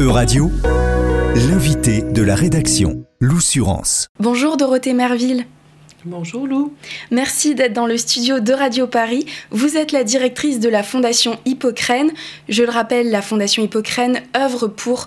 E-Radio, 0.00 0.50
l'invité 1.34 2.00
de 2.00 2.22
la 2.22 2.34
rédaction, 2.34 3.04
Loussurance. 3.20 4.08
Bonjour 4.18 4.56
Dorothée 4.56 4.94
Merville. 4.94 5.44
Bonjour 6.06 6.46
Lou. 6.46 6.72
Merci 7.10 7.54
d'être 7.54 7.74
dans 7.74 7.84
le 7.86 7.98
studio 7.98 8.40
de 8.40 8.54
Radio 8.54 8.86
Paris. 8.86 9.26
Vous 9.50 9.76
êtes 9.76 9.92
la 9.92 10.02
directrice 10.02 10.58
de 10.58 10.70
la 10.70 10.82
Fondation 10.82 11.38
Hippocrène. 11.44 12.12
Je 12.48 12.62
le 12.62 12.70
rappelle, 12.70 13.10
la 13.10 13.20
Fondation 13.20 13.62
Hippocrène 13.62 14.22
œuvre 14.34 14.68
pour 14.68 15.06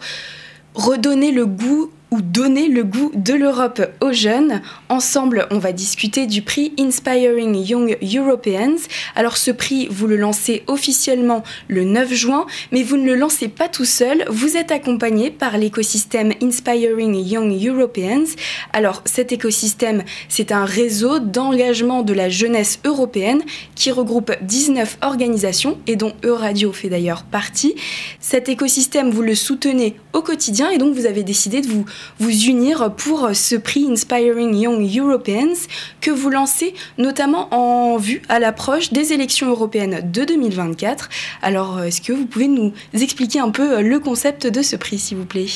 redonner 0.75 1.31
le 1.31 1.47
goût 1.47 1.89
donner 2.21 2.67
le 2.67 2.83
goût 2.83 3.11
de 3.15 3.33
l'Europe 3.33 3.81
aux 4.01 4.11
jeunes. 4.11 4.61
Ensemble, 4.89 5.47
on 5.51 5.57
va 5.57 5.71
discuter 5.71 6.27
du 6.27 6.41
prix 6.41 6.73
Inspiring 6.79 7.55
Young 7.55 7.97
Europeans. 8.01 8.77
Alors 9.15 9.37
ce 9.37 9.51
prix, 9.51 9.87
vous 9.89 10.07
le 10.07 10.17
lancez 10.17 10.63
officiellement 10.67 11.43
le 11.67 11.83
9 11.83 12.13
juin, 12.13 12.45
mais 12.71 12.83
vous 12.83 12.97
ne 12.97 13.05
le 13.05 13.15
lancez 13.15 13.47
pas 13.47 13.67
tout 13.67 13.85
seul, 13.85 14.25
vous 14.29 14.57
êtes 14.57 14.71
accompagné 14.71 15.31
par 15.31 15.57
l'écosystème 15.57 16.33
Inspiring 16.41 17.15
Young 17.15 17.51
Europeans. 17.65 18.35
Alors 18.73 19.01
cet 19.05 19.31
écosystème, 19.31 20.03
c'est 20.29 20.51
un 20.51 20.65
réseau 20.65 21.19
d'engagement 21.19 22.01
de 22.01 22.13
la 22.13 22.29
jeunesse 22.29 22.79
européenne 22.85 23.41
qui 23.75 23.91
regroupe 23.91 24.31
19 24.41 24.97
organisations 25.01 25.77
et 25.87 25.95
dont 25.95 26.13
Euradio 26.23 26.71
fait 26.71 26.89
d'ailleurs 26.89 27.23
partie. 27.23 27.75
Cet 28.19 28.49
écosystème, 28.49 29.09
vous 29.09 29.21
le 29.21 29.35
soutenez 29.35 29.95
au 30.13 30.21
quotidien 30.21 30.69
et 30.69 30.77
donc 30.77 30.95
vous 30.95 31.05
avez 31.05 31.23
décidé 31.23 31.61
de 31.61 31.67
vous 31.67 31.85
vous 32.19 32.31
unir 32.45 32.93
pour 32.95 33.29
ce 33.33 33.55
prix 33.55 33.85
Inspiring 33.89 34.55
Young 34.55 34.97
Europeans 34.97 35.67
que 36.01 36.11
vous 36.11 36.29
lancez 36.29 36.73
notamment 36.97 37.53
en 37.53 37.97
vue 37.97 38.21
à 38.29 38.39
l'approche 38.39 38.91
des 38.91 39.13
élections 39.13 39.49
européennes 39.49 40.01
de 40.11 40.23
2024. 40.23 41.09
Alors, 41.41 41.81
est-ce 41.81 42.01
que 42.01 42.13
vous 42.13 42.25
pouvez 42.25 42.47
nous 42.47 42.73
expliquer 42.93 43.39
un 43.39 43.49
peu 43.49 43.81
le 43.81 43.99
concept 43.99 44.47
de 44.47 44.61
ce 44.61 44.75
prix, 44.75 44.99
s'il 44.99 45.17
vous 45.17 45.25
plaît? 45.25 45.47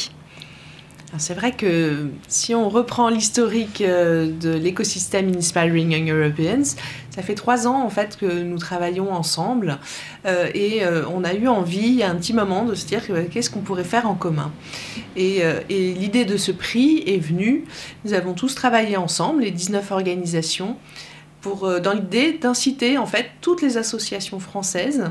C'est 1.18 1.34
vrai 1.34 1.54
que 1.54 2.10
si 2.28 2.54
on 2.54 2.70
reprend 2.70 3.10
l'historique 3.10 3.82
euh, 3.82 4.30
de 4.30 4.52
l'écosystème 4.52 5.32
Inspiring 5.36 5.92
Young 5.92 6.10
Europeans, 6.12 6.76
ça 7.18 7.24
fait 7.24 7.34
trois 7.34 7.66
ans 7.66 7.82
en 7.82 7.90
fait 7.90 8.16
que 8.16 8.28
nous 8.28 8.60
travaillons 8.60 9.12
ensemble 9.12 9.80
euh, 10.28 10.52
et 10.54 10.86
euh, 10.86 11.04
on 11.12 11.24
a 11.24 11.34
eu 11.34 11.48
envie, 11.48 12.04
à 12.04 12.12
un 12.12 12.16
petit 12.16 12.32
moment, 12.32 12.64
de 12.64 12.76
se 12.76 12.86
dire 12.86 13.02
qu'est-ce 13.32 13.50
qu'on 13.50 13.62
pourrait 13.62 13.84
faire 13.84 14.08
en 14.08 14.14
commun? 14.14 14.52
Et, 15.16 15.40
et 15.70 15.94
l'idée 15.96 16.26
de 16.26 16.38
ce 16.38 16.52
prix 16.52 17.04
est 17.08 17.18
venue. 17.18 17.66
Nous 18.06 18.14
avons 18.14 18.34
tous 18.34 18.54
travaillé 18.54 18.98
ensemble, 18.98 19.42
les 19.42 19.50
19 19.50 19.92
organisations, 19.92 20.78
pour, 21.42 21.82
dans 21.82 21.94
l'idée 21.94 22.34
d'inciter 22.34 23.00
en 23.00 23.08
fait 23.08 23.32
toutes 23.42 23.64
les 23.64 23.78
associations 23.78 24.40
françaises 24.40 25.06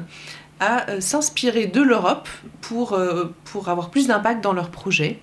à 0.60 0.88
euh, 0.90 1.00
s'inspirer 1.00 1.66
de 1.66 1.82
l'Europe 1.82 2.28
pour, 2.60 2.94
euh, 2.94 3.34
pour 3.44 3.68
avoir 3.68 3.90
plus 3.90 4.06
d'impact 4.06 4.42
dans 4.42 4.52
leurs 4.52 4.70
projets. 4.70 5.20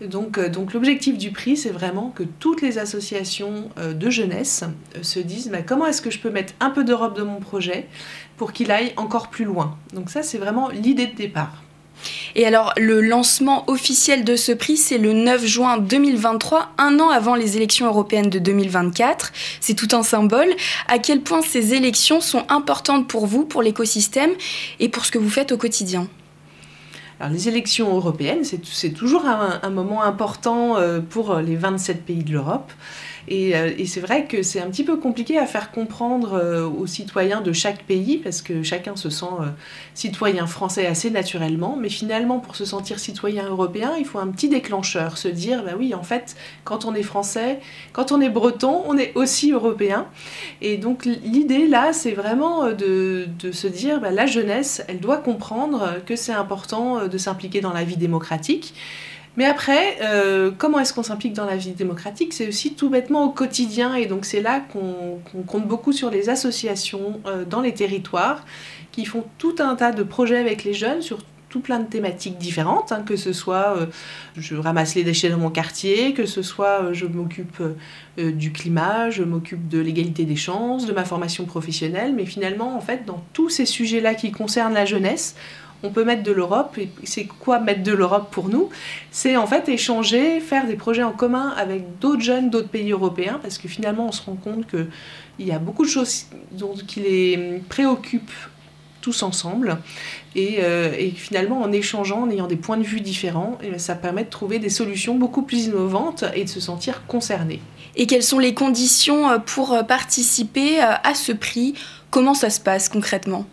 Donc, 0.00 0.38
euh, 0.38 0.48
donc 0.48 0.72
l'objectif 0.72 1.18
du 1.18 1.30
prix, 1.30 1.56
c'est 1.56 1.70
vraiment 1.70 2.10
que 2.10 2.22
toutes 2.22 2.62
les 2.62 2.78
associations 2.78 3.70
de 3.76 4.10
jeunesse 4.10 4.64
se 5.02 5.20
disent 5.20 5.50
comment 5.66 5.86
est-ce 5.86 6.02
que 6.02 6.10
je 6.10 6.18
peux 6.18 6.30
mettre 6.30 6.54
un 6.60 6.70
peu 6.70 6.84
d'Europe 6.84 7.16
dans 7.16 7.26
mon 7.26 7.40
projet 7.40 7.86
pour 8.36 8.52
qu'il 8.52 8.70
aille 8.70 8.92
encore 8.96 9.28
plus 9.28 9.44
loin? 9.44 9.76
Donc 9.94 10.10
ça, 10.10 10.22
c'est 10.22 10.38
vraiment 10.38 10.68
l'idée 10.68 11.06
de 11.06 11.14
départ. 11.14 11.62
Et 12.34 12.46
alors, 12.46 12.72
le 12.76 13.00
lancement 13.00 13.64
officiel 13.68 14.24
de 14.24 14.36
ce 14.36 14.52
prix, 14.52 14.76
c'est 14.76 14.98
le 14.98 15.12
9 15.12 15.44
juin 15.44 15.78
2023, 15.78 16.70
un 16.78 16.98
an 17.00 17.08
avant 17.08 17.34
les 17.34 17.56
élections 17.56 17.86
européennes 17.86 18.30
de 18.30 18.38
2024. 18.38 19.32
C'est 19.60 19.74
tout 19.74 19.88
un 19.92 20.02
symbole. 20.02 20.48
À 20.88 20.98
quel 20.98 21.20
point 21.20 21.42
ces 21.42 21.74
élections 21.74 22.20
sont 22.20 22.44
importantes 22.48 23.08
pour 23.08 23.26
vous, 23.26 23.44
pour 23.44 23.62
l'écosystème 23.62 24.30
et 24.80 24.88
pour 24.88 25.04
ce 25.04 25.10
que 25.10 25.18
vous 25.18 25.30
faites 25.30 25.52
au 25.52 25.56
quotidien? 25.56 26.08
Alors, 27.20 27.32
les 27.32 27.48
élections 27.48 27.94
européennes, 27.94 28.42
c'est 28.42 28.90
toujours 28.90 29.26
un, 29.26 29.70
moment 29.70 30.02
important 30.02 30.76
euh, 30.76 31.00
pour 31.00 31.36
les 31.36 31.54
27 31.54 32.04
pays 32.04 32.24
de 32.24 32.32
l'Europe. 32.32 32.72
Euh, 33.30 33.70
et, 33.78 33.86
c'est 33.86 34.00
vrai 34.00 34.26
que 34.26 34.42
c'est 34.42 34.60
un 34.60 34.68
petit 34.70 34.84
peu 34.84 34.96
compliqué 34.96 35.38
à 35.38 35.46
faire 35.46 35.70
comprendre 35.70 36.34
euh, 36.34 36.68
aux 36.68 36.86
citoyens 36.86 37.40
de 37.40 37.52
chaque 37.52 37.84
pays, 37.84 38.18
parce 38.18 38.42
que 38.42 38.62
chacun 38.62 38.96
se 38.96 39.10
sent 39.10 39.26
euh, 39.40 39.46
citoyen 39.94 40.46
français 40.46 40.86
assez 40.86 41.10
naturellement, 41.10 41.76
mais 41.78 41.88
finalement, 41.88 42.40
pour 42.40 42.56
se 42.56 42.64
sentir 42.64 42.98
citoyen 42.98 43.48
européen, 43.48 43.92
il 43.98 44.04
faut 44.04 44.18
un 44.18 44.28
petit 44.28 44.48
déclencheur, 44.48 45.18
se 45.18 45.28
dire, 45.28 45.62
bah 45.64 45.72
oui, 45.78 45.94
en 45.94 46.02
fait, 46.02 46.36
quand 46.64 46.84
on 46.84 46.94
est 46.94 47.02
français, 47.02 47.60
quand 47.92 48.12
on 48.12 48.20
est 48.20 48.30
breton, 48.30 48.82
on 48.86 48.98
est 48.98 49.12
aussi 49.14 49.52
européen. 49.52 50.06
Et 50.60 50.76
donc 50.76 51.04
l'idée 51.04 51.66
là, 51.66 51.92
c'est 51.92 52.12
vraiment 52.12 52.72
de, 52.72 53.26
se 53.52 53.66
dire, 53.66 54.00
bah, 54.00 54.10
la 54.10 54.26
jeunesse, 54.26 54.82
elle 54.88 55.00
doit 55.00 55.18
comprendre 55.18 55.96
que 56.06 56.16
c'est 56.16 56.32
important 56.32 57.06
de 57.06 57.18
s'impliquer 57.18 57.60
dans 57.60 57.72
la 57.72 57.84
vie 57.84 57.96
démocratique. 57.96 58.74
Mais 59.36 59.46
après, 59.46 59.98
euh, 60.02 60.50
comment 60.56 60.78
est-ce 60.78 60.92
qu'on 60.92 61.02
s'implique 61.02 61.32
dans 61.32 61.46
la 61.46 61.56
vie 61.56 61.72
démocratique? 61.72 62.32
C'est 62.34 62.48
aussi 62.48 62.74
tout 62.74 62.90
bêtement 62.90 63.24
au 63.24 63.30
quotidien, 63.30 63.94
et 63.94 64.06
donc 64.06 64.24
c'est 64.24 64.42
là 64.42 64.60
qu'on 64.60 65.20
compte 65.46 65.66
beaucoup 65.66 65.92
sur 65.92 66.10
les 66.10 66.28
associations 66.28 67.20
euh, 67.26 67.44
dans 67.44 67.60
les 67.60 67.72
territoires 67.72 68.44
qui 68.90 69.06
font 69.06 69.24
tout 69.38 69.54
un 69.58 69.74
tas 69.74 69.92
de 69.92 70.02
projets 70.02 70.36
avec 70.36 70.64
les 70.64 70.74
jeunes 70.74 71.00
sur 71.00 71.18
tout 71.48 71.60
plein 71.60 71.80
de 71.80 71.86
thématiques 71.86 72.38
différentes, 72.38 72.92
hein, 72.92 73.02
que 73.04 73.16
ce 73.16 73.32
soit 73.32 73.76
euh, 73.76 73.86
je 74.36 74.54
ramasse 74.54 74.94
les 74.94 75.04
déchets 75.04 75.30
dans 75.30 75.38
mon 75.38 75.50
quartier, 75.50 76.12
que 76.12 76.26
ce 76.26 76.42
soit 76.42 76.92
je 76.92 77.06
m'occupe 77.06 77.62
du 78.18 78.52
climat, 78.52 79.08
je 79.08 79.22
m'occupe 79.22 79.68
de 79.68 79.78
l'égalité 79.78 80.24
des 80.24 80.36
chances, 80.36 80.86
de 80.86 80.92
ma 80.92 81.04
formation 81.04 81.46
professionnelle, 81.46 82.14
mais 82.14 82.26
finalement, 82.26 82.76
en 82.76 82.80
fait, 82.80 83.06
dans 83.06 83.22
tous 83.32 83.48
ces 83.48 83.66
sujets-là 83.66 84.14
qui 84.14 84.30
concernent 84.30 84.74
la 84.74 84.86
jeunesse, 84.86 85.36
on 85.82 85.90
peut 85.90 86.04
mettre 86.04 86.22
de 86.22 86.32
l'Europe. 86.32 86.76
Et 86.78 86.90
c'est 87.04 87.24
quoi 87.24 87.58
mettre 87.58 87.82
de 87.82 87.92
l'Europe 87.92 88.28
pour 88.30 88.48
nous? 88.48 88.70
C'est 89.10 89.36
en 89.36 89.46
fait 89.46 89.68
échanger, 89.68 90.40
faire 90.40 90.66
des 90.66 90.76
projets 90.76 91.02
en 91.02 91.12
commun 91.12 91.54
avec 91.56 91.98
d'autres 91.98 92.22
jeunes 92.22 92.50
d'autres 92.50 92.68
pays 92.68 92.90
européens, 92.90 93.38
parce 93.42 93.58
que 93.58 93.68
finalement 93.68 94.08
on 94.08 94.12
se 94.12 94.22
rend 94.22 94.36
compte 94.36 94.66
qu'il 94.66 95.46
y 95.46 95.52
a 95.52 95.58
beaucoup 95.58 95.84
de 95.84 95.90
choses 95.90 96.26
qui 96.86 97.00
les 97.00 97.60
préoccupent 97.68 98.30
tous 99.02 99.22
ensemble. 99.22 99.78
Euh, 100.36 100.94
et, 100.96 101.10
finalement, 101.10 101.60
en 101.60 101.70
échangeant, 101.72 102.22
en 102.22 102.30
ayant 102.30 102.46
des 102.46 102.56
points 102.56 102.78
de 102.78 102.84
vue 102.84 103.02
différents, 103.02 103.58
eh 103.62 103.78
ça 103.78 103.94
permet 103.94 104.24
de 104.24 104.30
trouver 104.30 104.58
des 104.58 104.70
solutions 104.70 105.16
beaucoup 105.16 105.42
plus 105.42 105.66
innovantes 105.66 106.24
et 106.34 106.44
de 106.44 106.48
se 106.48 106.60
sentir 106.60 107.06
concerné. 107.06 107.60
Et 107.96 108.06
quelles 108.06 108.22
sont 108.22 108.38
les 108.38 108.54
conditions 108.54 109.28
euh, 109.28 109.38
pour 109.38 109.74
euh, 109.74 109.82
participer 109.82 110.80
à 110.80 111.14
ce 111.14 111.32
prix? 111.32 111.74
Comment 112.10 112.34
ça 112.34 112.48
se 112.48 112.60
passe 112.60 112.88
concrètement? 112.88 113.46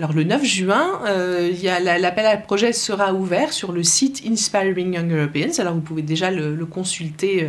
Alors 0.00 0.14
le 0.14 0.24
9 0.24 0.42
juin, 0.42 0.98
euh, 1.08 1.52
l'appel 1.82 2.24
à 2.24 2.38
projet 2.38 2.72
sera 2.72 3.12
ouvert 3.12 3.52
sur 3.52 3.70
le 3.70 3.82
site 3.82 4.22
Inspiring 4.26 4.94
Young 4.94 5.12
Europeans. 5.12 5.58
Alors 5.58 5.74
vous 5.74 5.82
pouvez 5.82 6.00
déjà 6.00 6.30
le, 6.30 6.64
consulter 6.64 7.42
euh, 7.42 7.48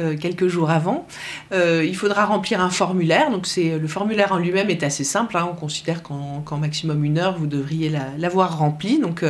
euh, 0.00 0.16
quelques 0.16 0.48
jours 0.48 0.70
avant. 0.70 1.06
Il 1.52 1.94
faudra 1.94 2.24
remplir 2.24 2.60
un 2.60 2.70
formulaire. 2.70 3.30
Donc 3.30 3.46
le 3.56 3.86
formulaire 3.86 4.32
en 4.32 4.38
lui-même 4.38 4.68
est 4.68 4.82
assez 4.82 5.04
simple. 5.04 5.36
Hein. 5.36 5.48
On 5.48 5.54
considère 5.54 6.02
qu'en 6.02 6.58
maximum 6.58 7.04
une 7.04 7.18
heure, 7.18 7.38
vous 7.38 7.46
devriez 7.46 7.92
l'avoir 8.18 8.58
rempli. 8.58 8.98
Donc, 8.98 9.24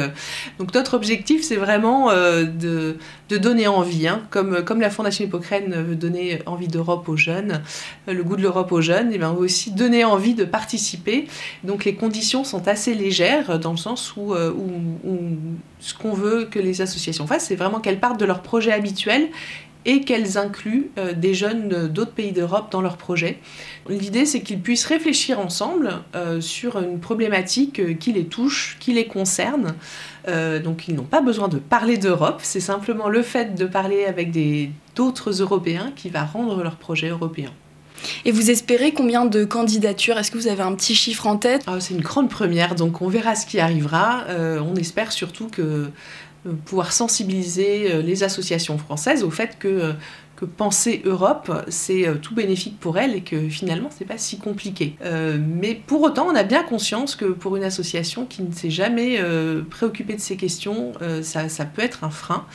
notre 0.75 0.95
objectif, 0.95 1.43
c'est 1.43 1.57
vraiment 1.57 2.11
de, 2.11 2.97
donner 3.29 3.67
envie. 3.69 4.09
Hein. 4.09 4.23
Comme, 4.31 4.81
la 4.81 4.91
Fondation 4.91 5.27
Hippocrène 5.27 5.75
veut 5.83 5.95
donner 5.95 6.41
envie 6.47 6.69
d'Europe 6.69 7.07
aux 7.09 7.17
jeunes, 7.17 7.61
le 8.09 8.23
goût 8.23 8.37
de 8.37 8.43
l'Europe 8.43 8.73
aux 8.73 8.81
jeunes, 8.81 9.13
et 9.13 9.19
bien 9.19 9.31
on 9.31 9.35
veut 9.35 9.45
aussi 9.45 9.73
donner 9.73 10.05
envie 10.05 10.35
de 10.35 10.45
participer. 10.45 11.27
Donc 11.63 11.85
les 11.85 11.95
conditions 11.95 12.45
sont 12.47 12.69
assez 12.69 12.95
légères 12.95 13.59
dans 13.59 13.73
le 13.73 13.77
sens 13.77 14.17
où, 14.17 14.35
où, 14.35 14.71
ce 15.81 15.95
qu'on 15.95 16.15
veut 16.15 16.45
que 16.45 16.59
les 16.59 16.81
associations 16.81 17.27
fassent, 17.27 17.47
c'est 17.47 17.57
vraiment 17.57 17.81
qu'elles 17.81 18.01
partent 18.01 18.19
de 18.19 18.25
leur 18.25 18.43
projet 18.43 18.73
habituel 18.73 19.29
et 19.87 20.01
qu'elles 20.01 20.37
incluent 20.37 20.91
euh, 20.99 21.15
des 21.15 21.33
jeunes 21.33 21.89
d'autres 21.89 22.13
pays 22.13 22.33
d'Europe 22.33 22.71
dans 22.73 22.83
leur 22.83 22.97
projet. 22.97 23.39
L'idée, 23.89 24.27
c'est 24.27 24.43
qu'ils 24.43 24.61
puissent 24.61 24.85
réfléchir 24.85 25.39
ensemble 25.39 26.03
euh, 26.15 26.41
sur 26.41 26.79
une 26.81 26.99
problématique 26.99 27.79
euh, 27.79 27.95
qui 27.95 28.13
les 28.13 28.25
touche, 28.25 28.77
qui 28.81 28.93
les 28.93 29.07
concerne. 29.07 29.75
donc, 30.65 30.89
ils 30.89 30.95
n'ont 30.97 31.05
pas 31.05 31.21
besoin 31.21 31.47
de 31.47 31.59
parler 31.59 31.99
d'Europe, 31.99 32.41
c'est 32.43 32.61
simplement 32.61 33.09
le 33.09 33.23
fait 33.23 33.55
de 33.55 33.65
parler 33.65 34.05
avec 34.07 34.37
d'autres 34.97 35.41
Européens 35.41 35.93
qui 35.95 36.11
va 36.11 36.25
rendre 36.25 36.65
leur 36.65 36.75
projet 36.75 37.09
européen. 37.11 37.53
Et 38.25 38.33
vous 38.33 38.51
espérez 38.51 38.93
combien 38.93 39.25
de 39.25 39.45
candidatures? 39.45 40.19
Est-ce 40.19 40.31
que 40.31 40.39
vous 40.39 40.49
avez 40.49 40.63
un 40.63 40.75
petit 40.75 40.95
chiffre 40.95 41.27
en 41.27 41.37
tête? 41.37 41.63
Ah, 41.67 41.79
C'est 41.81 41.95
une 41.95 42.01
grande 42.01 42.31
première, 42.31 42.75
donc 42.75 43.03
on 43.03 43.09
verra 43.09 43.35
ce 43.35 43.47
qui 43.47 43.61
arrivera. 43.61 44.25
on 44.29 44.75
espère 44.77 45.13
surtout 45.13 45.49
que 45.49 45.91
euh, 46.47 46.53
pouvoir 46.65 46.93
sensibiliser 46.93 47.93
euh, 47.93 48.03
les 48.03 48.23
associations 48.23 48.79
françaises 48.79 49.23
au 49.23 49.31
fait 49.31 49.59
que, 49.59 49.69
euh, 49.69 49.93
que 50.37 50.45
penser 50.45 51.03
Europe, 51.05 51.51
c'est 51.69 52.07
tout 52.21 52.35
bénéfique 52.35 52.79
pour 52.79 52.99
elles 52.99 53.15
et 53.15 53.21
que 53.23 53.49
finalement, 53.49 53.89
c'est 53.91 54.05
pas 54.05 54.19
si 54.19 54.39
compliqué. 54.39 54.97
mais 55.39 55.75
pour 55.75 56.03
autant, 56.03 56.27
on 56.27 56.35
a 56.35 56.43
bien 56.43 56.63
conscience 56.63 57.17
que 57.17 57.25
pour 57.25 57.57
une 57.57 57.65
association 57.65 58.27
qui 58.27 58.43
ne 58.43 58.53
s'est 58.53 58.71
jamais 58.71 59.21
préoccupée 59.71 60.15
de 60.15 60.21
ces 60.21 60.37
questions, 60.37 60.93
ça, 61.23 61.65
peut 61.65 61.83
être 61.83 62.05
un 62.05 62.11
frein. 62.11 62.47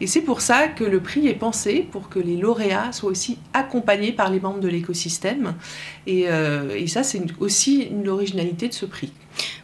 Et 0.00 0.06
c'est 0.06 0.20
pour 0.20 0.40
ça 0.40 0.68
que 0.68 0.84
le 0.84 1.00
prix 1.00 1.28
est 1.28 1.34
pensé 1.34 1.86
pour 1.90 2.08
que 2.08 2.18
les 2.18 2.36
lauréats 2.36 2.92
soient 2.92 3.10
aussi 3.10 3.38
accompagnés 3.52 4.12
par 4.12 4.30
les 4.30 4.40
membres 4.40 4.60
de 4.60 4.68
l'écosystème. 4.68 5.54
Et, 6.06 6.26
et, 6.76 6.86
ça, 6.86 7.02
c'est 7.02 7.22
aussi 7.40 7.82
une 7.82 8.08
originalité 8.08 8.68
de 8.68 8.74
ce 8.74 8.86
prix. 8.86 9.12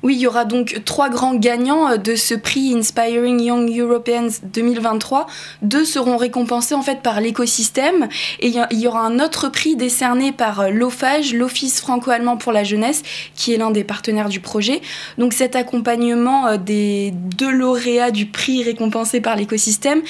Oui, 0.02 0.14
il 0.14 0.20
y 0.20 0.26
aura 0.26 0.44
donc 0.44 0.82
trois 0.84 1.08
grands 1.08 1.34
gagnants 1.34 1.90
euh, 1.90 1.96
de 1.96 2.16
ce 2.16 2.34
prix 2.34 2.75
Inspiring 2.75 3.40
Young 3.40 3.70
Europeans 3.78 4.28
2023. 4.43 5.26
Deux 5.62 5.84
seront 5.84 6.16
récompensés 6.16 6.75
en 6.75 6.82
fait 6.82 7.00
par 7.02 7.20
l'écosystème 7.20 8.08
et 8.40 8.52
il 8.70 8.78
y 8.78 8.87
aura 8.87 9.00
un 9.00 9.19
autre 9.19 9.48
prix 9.48 9.76
décerné 9.76 10.32
par 10.32 10.60
euh, 10.60 10.70
l'OFAGE, 10.70 11.34
l'Office 11.34 11.81
franco-allemand 11.81 12.37
pour 12.37 12.52
la 12.52 12.64
jeunesse, 12.64 13.02
qui 13.34 13.52
est 13.52 13.56
l'un 13.56 13.70
des 13.70 13.84
partenaires 13.84 14.28
du 14.28 14.40
projet. 14.40 14.82
Donc 15.19 15.32
cet 15.32 15.56
accompagnement 15.56 16.46
euh, 16.46 16.56
des 16.56 17.12
deux 17.12 17.50
lauréats 17.50 18.10
du 18.10 18.26
prix 18.26 18.62
récompensé 18.62 19.20
par 19.20 19.37
l'écosystème, 19.37 20.02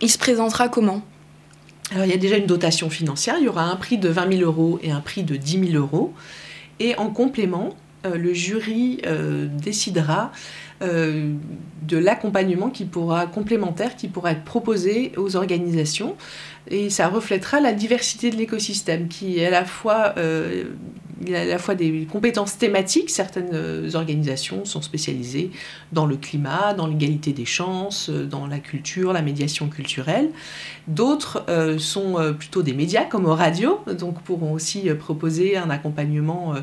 il 0.00 0.10
se 0.10 0.18
présentera 0.18 0.68
comment? 0.68 1.02
Alors, 1.90 2.06
il 2.06 2.10
y 2.10 2.14
a 2.14 2.18
déjà 2.18 2.36
une 2.36 2.46
dotation 2.46 2.88
financière, 2.88 3.36
il 3.38 3.44
y 3.44 3.48
aura 3.48 3.64
un 3.64 3.76
prix 3.76 3.98
de 3.98 4.08
20 4.08 4.38
000 4.38 4.42
euros 4.42 4.78
et 4.82 4.90
un 4.90 5.00
prix 5.00 5.24
de 5.24 5.36
10 5.36 5.72
000 5.72 5.82
euros. 5.82 6.14
Et 6.80 6.96
en 6.96 7.10
complément, 7.10 7.74
le 8.04 8.32
jury 8.32 9.00
euh, 9.06 9.46
décidera 9.46 10.32
euh, 10.82 11.34
de 11.82 11.98
l'accompagnement 11.98 12.70
qui 12.70 12.84
pourra 12.84 13.26
complémentaire 13.26 13.96
qui 13.96 14.08
pourra 14.08 14.32
être 14.32 14.44
proposé 14.44 15.12
aux 15.16 15.36
organisations. 15.36 16.16
Et 16.68 16.90
ça 16.90 17.08
reflètera 17.08 17.60
la 17.60 17.72
diversité 17.72 18.30
de 18.30 18.36
l'écosystème 18.36 19.08
qui 19.08 19.38
est 19.38 19.46
à 19.46 19.50
la 19.50 19.64
fois 19.64 20.14
il 21.26 21.34
a 21.34 21.40
à 21.40 21.44
la 21.44 21.58
fois 21.58 21.74
des 21.74 22.06
compétences 22.10 22.58
thématiques. 22.58 23.10
Certaines 23.10 23.90
organisations 23.94 24.64
sont 24.64 24.82
spécialisées 24.82 25.50
dans 25.92 26.06
le 26.06 26.16
climat, 26.16 26.74
dans 26.74 26.86
l'égalité 26.86 27.32
des 27.32 27.44
chances, 27.44 28.10
dans 28.10 28.46
la 28.46 28.58
culture, 28.58 29.12
la 29.12 29.22
médiation 29.22 29.68
culturelle. 29.68 30.30
D'autres 30.88 31.44
sont 31.78 32.34
plutôt 32.38 32.62
des 32.62 32.72
médias 32.72 33.04
comme 33.04 33.26
radio, 33.26 33.80
donc 33.98 34.20
pourront 34.22 34.52
aussi 34.52 34.88
proposer 34.98 35.56
un 35.56 35.70
accompagnement, 35.70 36.54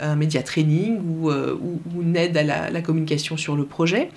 un 0.00 0.16
média 0.16 0.42
training 0.42 0.98
ou, 1.00 1.30
une 2.00 2.16
aide 2.16 2.36
à 2.36 2.70
la 2.70 2.80
communication 2.80 3.36
sur 3.36 3.56
le 3.56 3.64
projet. 3.64 4.10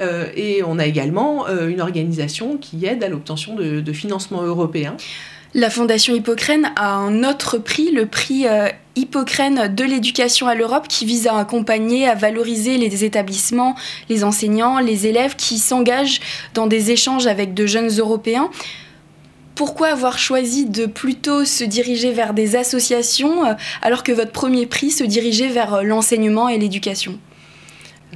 Euh, 0.00 0.26
et 0.34 0.62
on 0.62 0.78
a 0.78 0.86
également 0.86 1.46
euh, 1.48 1.68
une 1.68 1.80
organisation 1.80 2.58
qui 2.58 2.84
aide 2.86 3.02
à 3.02 3.08
l'obtention 3.08 3.54
de, 3.54 3.80
de 3.80 3.92
financements 3.92 4.42
européens. 4.42 4.96
La 5.54 5.70
Fondation 5.70 6.14
Hippocrène 6.14 6.70
a 6.76 6.94
un 6.94 7.24
autre 7.24 7.58
prix, 7.58 7.90
le 7.90 8.06
prix 8.06 8.46
euh, 8.46 8.68
Hippocrène 8.96 9.74
de 9.74 9.84
l'éducation 9.84 10.48
à 10.48 10.54
l'Europe, 10.54 10.88
qui 10.88 11.04
vise 11.04 11.26
à 11.26 11.36
accompagner, 11.38 12.08
à 12.08 12.14
valoriser 12.14 12.78
les 12.78 13.04
établissements, 13.04 13.76
les 14.08 14.24
enseignants, 14.24 14.78
les 14.78 15.06
élèves 15.06 15.36
qui 15.36 15.58
s'engagent 15.58 16.20
dans 16.54 16.66
des 16.66 16.90
échanges 16.90 17.26
avec 17.26 17.54
de 17.54 17.66
jeunes 17.66 17.90
Européens. 17.98 18.50
Pourquoi 19.54 19.88
avoir 19.88 20.18
choisi 20.18 20.66
de 20.66 20.86
plutôt 20.86 21.44
se 21.44 21.64
diriger 21.64 22.12
vers 22.12 22.34
des 22.34 22.56
associations 22.56 23.42
alors 23.80 24.02
que 24.02 24.12
votre 24.12 24.32
premier 24.32 24.66
prix 24.66 24.90
se 24.90 25.04
dirigeait 25.04 25.48
vers 25.48 25.82
l'enseignement 25.82 26.48
et 26.48 26.58
l'éducation? 26.58 27.18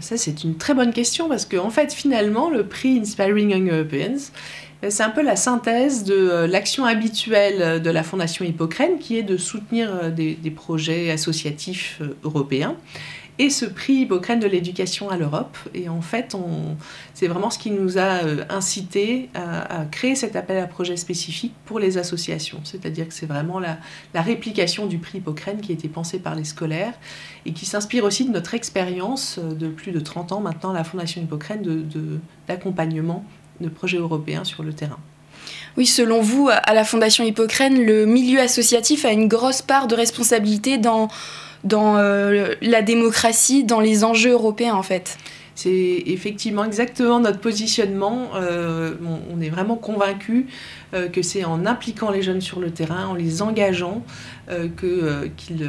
Ça, 0.00 0.16
c'est 0.16 0.44
une 0.44 0.56
très 0.56 0.72
bonne 0.72 0.92
question 0.92 1.28
parce 1.28 1.44
qu'en 1.44 1.66
en 1.66 1.70
fait, 1.70 1.92
finalement, 1.92 2.48
le 2.48 2.66
prix 2.66 2.98
Inspiring 2.98 3.50
Young 3.50 3.70
Europeans, 3.70 4.30
c'est 4.88 5.02
un 5.02 5.10
peu 5.10 5.22
la 5.22 5.36
synthèse 5.36 6.04
de 6.04 6.14
euh, 6.14 6.46
l'action 6.46 6.86
habituelle 6.86 7.82
de 7.82 7.90
la 7.90 8.02
Fondation 8.02 8.44
Hippocrène 8.44 8.98
qui 8.98 9.18
est 9.18 9.22
de 9.22 9.36
soutenir 9.36 9.94
euh, 9.94 10.10
des, 10.10 10.50
projets 10.50 11.10
associatifs 11.10 11.98
euh, 12.00 12.16
européens 12.24 12.76
et 13.40 13.48
ce 13.48 13.64
prix 13.64 14.02
Hippocrène 14.02 14.38
de 14.38 14.46
l'éducation 14.46 15.08
à 15.08 15.16
l'Europe. 15.16 15.56
Et 15.72 15.88
en 15.88 16.02
fait, 16.02 16.36
c'est 17.14 17.26
vraiment 17.26 17.48
ce 17.48 17.58
qui 17.58 17.70
nous 17.70 17.96
a 17.96 18.22
euh, 18.22 18.44
incité 18.50 19.30
à, 19.34 19.86
créer 19.90 20.14
cet 20.14 20.36
appel 20.36 20.58
à 20.58 20.66
projet 20.66 20.98
spécifique 20.98 21.54
pour 21.64 21.78
les 21.78 21.96
associations. 21.96 22.60
C'est-à-dire 22.64 23.08
que 23.08 23.14
c'est 23.14 23.24
vraiment 23.24 23.58
la, 23.58 23.78
réplication 24.14 24.86
du 24.86 24.98
prix 24.98 25.18
Hippocrène 25.18 25.62
qui 25.62 25.72
a 25.72 25.74
été 25.74 25.88
pensé 25.88 26.18
par 26.18 26.34
les 26.34 26.44
scolaires 26.44 26.92
et 27.46 27.54
qui 27.54 27.64
s'inspire 27.64 28.04
aussi 28.04 28.26
de 28.26 28.30
notre 28.30 28.52
expérience 28.52 29.38
de 29.38 29.68
plus 29.68 29.92
de 29.92 30.00
30 30.00 30.32
ans 30.32 30.40
maintenant 30.40 30.70
à 30.70 30.74
la 30.74 30.84
Fondation 30.84 31.22
Hippocrène 31.22 31.88
d'accompagnement 32.46 33.24
projets 33.68 33.98
européens 33.98 34.44
sur 34.44 34.62
le 34.62 34.72
terrain. 34.72 34.98
Oui, 35.76 35.86
selon 35.86 36.20
vous, 36.20 36.48
à 36.50 36.74
la 36.74 36.84
Fondation 36.84 37.24
Hippocrène, 37.24 37.84
le 37.84 38.06
milieu 38.06 38.40
associatif 38.40 39.04
a 39.04 39.12
une 39.12 39.28
grosse 39.28 39.62
part 39.62 39.86
de 39.86 39.94
responsabilité 39.94 40.78
dans 40.78 41.08
dans 41.64 41.96
euh, 41.96 42.54
la 42.62 42.82
démocratie, 42.82 43.64
dans 43.64 43.80
les 43.80 44.04
enjeux 44.04 44.32
européens 44.32 44.74
en 44.74 44.82
fait? 44.82 45.18
C'est 45.54 46.04
effectivement 46.06 46.64
exactement 46.64 47.20
notre 47.20 47.38
positionnement. 47.38 48.30
Euh, 48.34 48.94
on, 49.30 49.42
est 49.42 49.50
vraiment 49.50 49.76
convaincu 49.76 50.46
euh, 50.94 51.08
que 51.08 51.20
c'est 51.20 51.44
en 51.44 51.66
impliquant 51.66 52.10
les 52.10 52.22
jeunes 52.22 52.40
sur 52.40 52.60
le 52.60 52.70
terrain, 52.70 53.08
en 53.08 53.14
les 53.14 53.42
engageant, 53.42 54.02
qu'ils 54.76 55.68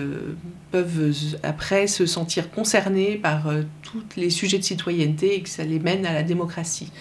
peuvent 0.71 1.13
après 1.43 1.87
se 1.87 2.05
sentir 2.05 2.51
concernés 2.51 3.15
par 3.15 3.51
tous 3.81 4.03
les 4.15 4.29
sujets 4.29 4.57
de 4.57 4.63
citoyenneté 4.63 5.35
et 5.35 5.41
que 5.41 5.49
ça 5.49 5.63
les 5.63 5.79
mène 5.79 6.05
à 6.05 6.13
la 6.13 6.23
démocratie. 6.23 6.91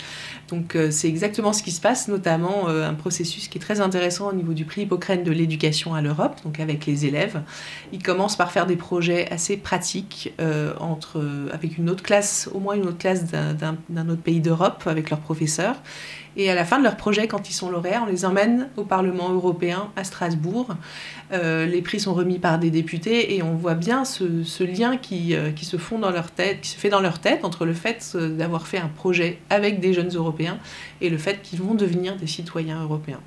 Donc 0.50 0.74
euh, 0.74 0.90
c'est 0.90 1.08
exactement 1.08 1.52
ce 1.52 1.62
qui 1.62 1.70
se 1.70 1.80
passe, 1.80 2.08
notamment 2.08 2.68
euh, 2.68 2.88
un 2.88 2.94
processus 2.94 3.48
qui 3.48 3.58
est 3.58 3.60
très 3.60 3.80
intéressant 3.80 4.28
au 4.28 4.32
niveau 4.32 4.52
du 4.52 4.64
prix 4.64 4.82
Hippocrène 4.82 5.22
de 5.22 5.30
l'éducation 5.30 5.94
à 5.94 6.02
l'Europe, 6.02 6.40
donc 6.44 6.60
avec 6.60 6.86
les 6.86 7.06
élèves. 7.06 7.40
Ils 7.92 8.02
commencent 8.02 8.36
par 8.36 8.50
faire 8.50 8.66
des 8.66 8.76
projets 8.76 9.30
assez 9.30 9.56
pratiques 9.56 10.32
euh, 10.40 10.74
entre, 10.80 11.22
avec 11.52 11.78
une 11.78 11.88
autre 11.88 12.02
classe, 12.02 12.50
au 12.52 12.58
moins 12.58 12.74
une 12.74 12.86
autre 12.86 12.98
classe 12.98 13.24
d'un 13.26 14.08
autre 14.08 14.22
pays 14.22 14.40
d'Europe, 14.40 14.82
avec 14.86 15.10
leurs 15.10 15.20
professeurs. 15.20 15.76
Et 16.36 16.50
à 16.50 16.54
la 16.54 16.64
fin 16.64 16.78
de 16.78 16.84
leur 16.84 16.96
projet, 16.96 17.26
quand 17.26 17.48
ils 17.50 17.52
sont 17.52 17.70
lauréats, 17.70 18.02
on 18.02 18.10
les 18.10 18.24
emmène 18.24 18.68
au 18.76 18.84
Parlement 18.84 19.30
européen 19.32 19.90
à 19.96 20.04
Strasbourg. 20.04 20.68
Euh, 21.32 21.66
les 21.66 21.82
prix 21.82 21.98
sont 21.98 22.14
remis 22.14 22.38
par 22.38 22.58
des 22.58 22.70
députés 22.70 23.34
et 23.34 23.42
on 23.42 23.54
voit 23.54 23.74
bien 23.74 24.04
ce, 24.04 24.62
lien 24.62 24.96
qui, 24.96 25.34
euh, 25.34 25.50
qui 25.50 25.64
se 25.64 25.76
fait 25.76 25.98
dans 25.98 26.10
leur 27.00 27.18
tête 27.18 27.44
entre 27.44 27.66
le 27.66 27.74
fait 27.74 28.12
euh, 28.14 28.28
d'avoir 28.28 28.66
fait 28.66 28.78
un 28.78 28.88
projet 28.88 29.38
avec 29.50 29.80
des 29.80 29.92
jeunes 29.92 30.14
Européens 30.14 30.58
et 31.00 31.10
le 31.10 31.18
fait 31.18 31.42
qu'ils 31.42 31.60
vont 31.60 31.74
devenir 31.74 32.16
des 32.16 32.26
citoyens 32.26 32.82
européens. 32.82 33.20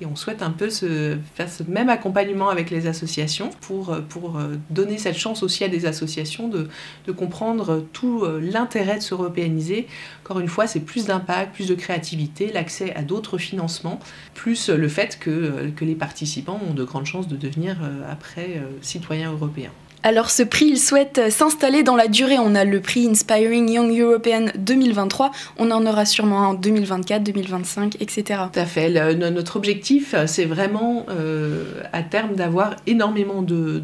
Et 0.00 0.06
on 0.06 0.16
souhaite 0.16 0.42
un 0.42 0.50
peu 0.50 0.68
faire 0.70 1.48
ce 1.48 1.62
même 1.68 1.88
accompagnement 1.88 2.48
avec 2.48 2.70
les 2.70 2.86
associations 2.86 3.50
pour, 3.60 3.92
euh, 3.92 4.00
euh, 4.16 4.56
donner 4.70 4.98
cette 4.98 5.16
chance 5.16 5.42
aussi 5.42 5.64
à 5.64 5.68
des 5.68 5.86
associations 5.86 6.48
de, 6.48 6.68
de 7.06 7.12
comprendre 7.12 7.84
tout 7.92 8.24
euh, 8.24 8.40
l'intérêt 8.40 8.98
de 8.98 9.02
s'européaniser. 9.02 9.86
Encore 10.24 10.40
une 10.40 10.48
fois, 10.48 10.66
c'est 10.66 10.80
plus 10.80 11.06
d'impact, 11.06 11.54
plus 11.54 11.68
de 11.68 11.74
créativité, 11.74 12.50
l'accès 12.52 12.94
à 12.94 13.02
d'autres 13.02 13.38
financements, 13.38 14.00
plus 14.34 14.68
le 14.68 14.88
fait 14.88 15.18
que, 15.18 15.70
que 15.76 15.84
les 15.84 15.94
participants 15.94 16.60
ont 16.68 16.74
de 16.74 16.84
grandes 16.84 17.06
chances 17.06 17.28
de 17.28 17.36
devenir 17.36 17.76
après 18.10 18.62
citoyens 18.80 19.32
européens. 19.32 19.70
Alors 20.06 20.28
ce 20.30 20.42
prix, 20.42 20.66
il 20.66 20.78
souhaite 20.78 21.16
euh, 21.16 21.30
s'installer 21.30 21.82
dans 21.82 21.96
la 21.96 22.08
durée. 22.08 22.36
On 22.38 22.54
a 22.54 22.66
le 22.66 22.80
prix 22.80 23.08
Inspiring 23.08 23.70
Young 23.70 23.98
European 23.98 24.48
2023, 24.58 25.30
on 25.58 25.70
en 25.70 25.86
aura 25.86 26.04
sûrement 26.04 26.48
en 26.48 26.52
2024, 26.52 27.22
2025, 27.22 27.96
etc. 28.00 28.42
Tout 28.52 28.60
à 28.60 28.66
fait. 28.66 28.90
notre 29.14 29.56
objectif, 29.56 30.12
euh, 30.12 30.26
c'est 30.26 30.44
vraiment 30.44 31.06
euh, 31.08 31.64
à 31.94 32.02
terme 32.02 32.34
d'avoir 32.34 32.76
énormément 32.86 33.40
de 33.40 33.82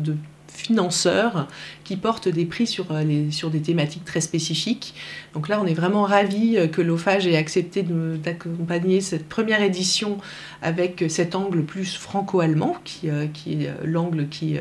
financeurs 0.61 1.49
qui 1.85 1.97
portent 1.97 2.29
des 2.29 2.45
prix 2.45 2.67
sur, 2.67 2.93
les, 2.93 3.31
sur 3.31 3.51
des 3.51 3.61
thématiques 3.61 4.05
très 4.05 4.21
spécifiques. 4.21 4.95
Donc 5.35 5.49
là, 5.49 5.61
on 5.63 5.67
est 5.67 5.75
vraiment 5.75 6.03
ravis 6.03 6.59
que 6.73 6.81
l'OFAGE 6.83 7.27
ait 7.27 7.37
accepté 7.37 7.83
d'accompagner 7.83 9.01
cette 9.01 9.29
première 9.29 9.63
édition 9.63 10.19
avec 10.63 11.05
cet 11.09 11.35
angle 11.35 11.65
plus 11.65 11.97
franco-allemand, 11.97 12.77
qui, 12.85 13.09
qui 13.33 13.65
est 13.65 13.71
l'angle 13.85 14.29
qui, 14.29 14.59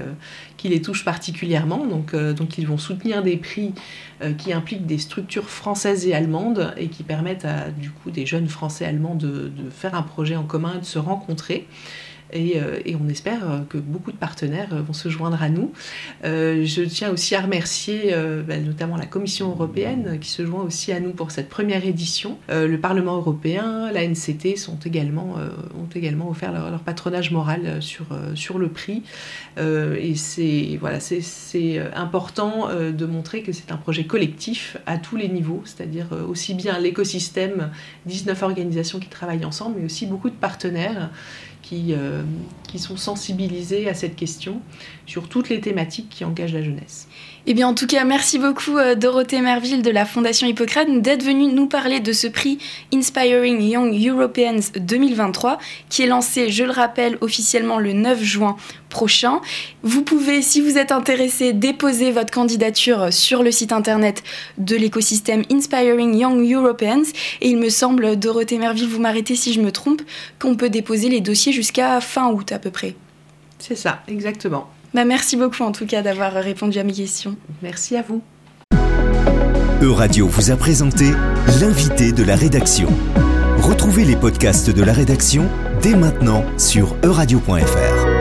qui 0.59 0.67
les 0.67 0.81
touche 0.81 1.05
particulièrement. 1.05 1.87
Donc, 1.87 2.13
euh, 2.13 2.33
donc 2.33 2.57
ils 2.57 2.67
vont 2.67 2.77
soutenir 2.77 3.23
des 3.23 3.37
prix 3.37 3.73
euh, 4.21 4.33
qui 4.33 4.53
impliquent 4.53 4.85
des 4.85 4.97
structures 4.97 5.49
françaises 5.49 6.05
et 6.05 6.13
allemandes 6.13 6.73
et 6.77 6.89
qui 6.89 7.03
permettent 7.03 7.45
à 7.45 7.69
du 7.71 7.89
coup 7.89 8.11
des 8.11 8.25
jeunes 8.25 8.49
français 8.49 8.85
allemands 8.85 9.15
de, 9.15 9.47
de 9.47 9.69
faire 9.69 9.95
un 9.95 10.03
projet 10.03 10.35
en 10.35 10.43
commun 10.43 10.73
et 10.75 10.79
de 10.79 10.85
se 10.85 10.99
rencontrer. 10.99 11.65
Euh, 12.35 12.79
et, 12.85 12.95
on 12.95 13.07
espère 13.09 13.49
euh, 13.49 13.59
que 13.67 13.77
beaucoup 13.77 14.11
de 14.11 14.17
partenaires 14.17 14.73
euh, 14.73 14.81
vont 14.81 14.93
se 14.93 15.09
joindre 15.09 15.41
à 15.41 15.49
nous. 15.49 15.71
je 16.23 16.83
tiens 16.83 17.11
aussi 17.11 17.35
à 17.35 17.41
remercier 17.41 18.13
bah, 18.47 18.57
notamment 18.57 18.97
la 18.97 19.05
Commission 19.05 19.49
européenne 19.49 20.17
qui 20.19 20.29
se 20.29 20.45
joint 20.45 20.63
aussi 20.63 20.91
à 20.91 20.99
nous 20.99 21.11
pour 21.11 21.31
cette 21.31 21.49
première 21.49 21.85
édition. 21.85 22.37
le 22.49 22.77
Parlement 22.77 23.15
européen, 23.15 23.91
la 23.91 24.07
NCT 24.07 24.57
sont 24.57 24.77
également, 24.85 25.35
ont 25.77 25.89
également 25.95 26.29
offert 26.29 26.51
leur, 26.51 26.79
patronage 26.79 27.31
moral 27.31 27.81
sur, 27.81 28.05
sur 28.35 28.57
le 28.57 28.69
prix. 28.69 29.03
et 29.57 30.15
c'est 30.15 30.77
voilà, 30.79 30.99
important 31.95 32.69
de 32.69 33.05
montrer 33.05 33.41
que 33.41 33.51
c'est 33.51 33.71
un 33.71 33.77
projet 33.77 34.05
collectif 34.05 34.77
à 34.85 34.97
tous 34.97 35.15
les 35.15 35.29
niveaux, 35.29 35.61
c'est-à-dire 35.65 36.07
aussi 36.27 36.53
bien 36.53 36.79
l'écosystème, 36.79 37.71
19 38.05 38.41
organisations 38.43 38.99
qui 38.99 39.09
travaillent 39.09 39.45
ensemble, 39.45 39.77
mais 39.79 39.85
aussi 39.85 40.05
beaucoup 40.05 40.29
de 40.29 40.35
partenaires 40.35 41.09
qui, 41.61 41.93
euh, 41.93 42.23
qui 42.67 42.79
sont 42.79 42.97
sensibilisés 42.97 43.89
à 43.89 43.93
cette 43.93 44.15
question 44.15 44.61
sur 45.05 45.27
toutes 45.27 45.49
les 45.49 45.61
thématiques 45.61 46.09
qui 46.09 46.25
engagent 46.25 46.53
la 46.53 46.63
jeunesse. 46.63 47.07
Eh 47.51 47.55
bien, 47.55 47.67
en 47.67 47.73
tout 47.73 47.87
cas, 47.87 48.05
merci 48.05 48.37
beaucoup 48.37 48.77
euh, 48.77 48.93
Dorothée 48.93 49.41
Merville 49.41 49.81
de 49.81 49.89
la 49.89 50.05
Fondation 50.05 50.45
Hippocrate 50.45 51.01
d'être 51.01 51.23
venue 51.23 51.51
nous 51.51 51.65
parler 51.65 51.99
de 51.99 52.13
ce 52.13 52.27
prix 52.27 52.59
Inspiring 52.93 53.59
Young 53.59 53.91
Europeans 54.07 54.59
2023 54.79 55.57
qui 55.89 56.03
est 56.03 56.05
lancé, 56.05 56.51
je 56.51 56.63
le 56.63 56.69
rappelle, 56.69 57.17
officiellement 57.21 57.79
le 57.79 57.93
9 57.93 58.21
juin 58.21 58.55
prochain. 58.89 59.41
Vous 59.81 60.03
pouvez, 60.03 60.43
si 60.43 60.61
vous 60.61 60.77
êtes 60.77 60.91
intéressé, 60.91 61.51
déposer 61.51 62.11
votre 62.11 62.31
candidature 62.31 63.11
sur 63.11 63.41
le 63.41 63.49
site 63.49 63.71
internet 63.71 64.21
de 64.59 64.75
l'écosystème 64.75 65.41
Inspiring 65.51 66.15
Young 66.15 66.47
Europeans. 66.53 67.01
Et 67.41 67.49
il 67.49 67.57
me 67.57 67.69
semble, 67.69 68.19
Dorothée 68.19 68.59
Merville, 68.59 68.87
vous 68.87 69.01
m'arrêtez 69.01 69.33
si 69.33 69.53
je 69.53 69.61
me 69.61 69.71
trompe, 69.71 70.03
qu'on 70.37 70.53
peut 70.53 70.69
déposer 70.69 71.09
les 71.09 71.19
dossiers 71.19 71.51
jusqu'à 71.51 71.99
fin 71.99 72.29
août 72.29 72.51
à 72.51 72.59
peu 72.59 72.69
près. 72.69 72.93
C'est 73.57 73.73
ça, 73.75 74.03
exactement. 74.07 74.69
Bah, 74.93 75.05
merci 75.05 75.37
beaucoup 75.37 75.63
en 75.63 75.71
tout 75.71 75.85
cas 75.85 76.01
d'avoir 76.01 76.33
répondu 76.33 76.79
à 76.79 76.83
mes 76.83 76.93
questions. 76.93 77.35
Merci 77.61 77.95
à 77.95 78.01
vous. 78.01 78.21
Euradio 79.81 80.27
vous 80.27 80.51
a 80.51 80.57
présenté 80.57 81.05
l'invité 81.61 82.11
de 82.11 82.23
la 82.23 82.35
rédaction. 82.35 82.89
Retrouvez 83.61 84.03
les 84.03 84.17
podcasts 84.17 84.69
de 84.69 84.83
la 84.83 84.93
rédaction 84.93 85.47
dès 85.81 85.95
maintenant 85.95 86.43
sur 86.57 86.95
euradio.fr. 87.03 88.18